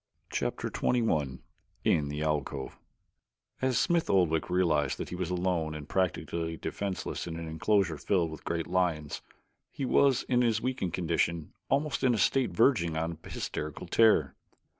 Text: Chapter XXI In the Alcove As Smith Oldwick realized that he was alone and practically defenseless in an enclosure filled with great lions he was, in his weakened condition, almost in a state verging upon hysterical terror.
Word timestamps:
Chapter 0.31 0.71
XXI 0.71 1.41
In 1.83 2.07
the 2.07 2.23
Alcove 2.23 2.79
As 3.61 3.77
Smith 3.77 4.09
Oldwick 4.09 4.49
realized 4.49 4.97
that 4.97 5.09
he 5.09 5.15
was 5.15 5.29
alone 5.29 5.75
and 5.75 5.87
practically 5.87 6.57
defenseless 6.57 7.27
in 7.27 7.37
an 7.37 7.47
enclosure 7.47 7.97
filled 7.97 8.31
with 8.31 8.43
great 8.43 8.65
lions 8.65 9.21
he 9.69 9.85
was, 9.85 10.23
in 10.23 10.41
his 10.41 10.59
weakened 10.59 10.93
condition, 10.95 11.53
almost 11.69 12.03
in 12.03 12.15
a 12.15 12.17
state 12.17 12.49
verging 12.49 12.95
upon 12.97 13.19
hysterical 13.29 13.85
terror. 13.85 14.33